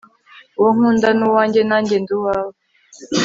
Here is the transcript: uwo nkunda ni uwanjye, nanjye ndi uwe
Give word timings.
uwo 0.59 0.69
nkunda 0.75 1.07
ni 1.17 1.23
uwanjye, 1.29 1.61
nanjye 1.69 1.95
ndi 2.03 2.13
uwe 2.17 2.33